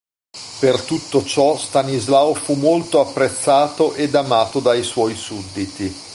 Per 0.59 0.81
tutto 0.81 1.23
ciò 1.23 1.55
Stanislao 1.55 2.33
fu 2.33 2.55
molto 2.55 2.99
apprezzato 2.99 3.93
ed 3.93 4.15
amato 4.15 4.59
dai 4.59 4.81
suoi 4.81 5.13
sudditi. 5.15 5.93